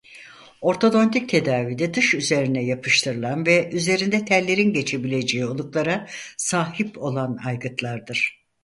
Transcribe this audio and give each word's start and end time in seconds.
Ortodontik 0.61 1.29
tedavide 1.29 1.93
diş 1.93 2.13
üzerine 2.13 2.63
yapıştırılan 2.65 3.45
ve 3.45 3.69
üzerinde 3.73 4.25
tellerin 4.25 4.73
geçebileceği 4.73 5.45
oluklara 5.45 6.07
sahip 6.37 6.97
olan 6.97 7.37
aygıtlardır. 7.45 8.41